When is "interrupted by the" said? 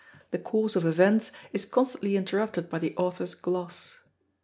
2.17-2.95